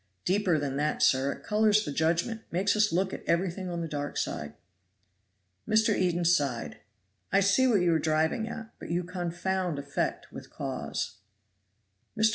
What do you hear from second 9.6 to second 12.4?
effect with cause." Mr.